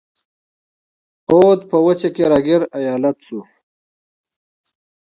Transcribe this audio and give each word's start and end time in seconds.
اَوَد 1.31 1.59
په 1.69 1.77
وچه 1.85 2.09
کې 2.15 2.23
را 2.31 2.39
ګیر 2.45 2.61
ایالت 2.79 3.17
شو. 3.25 3.39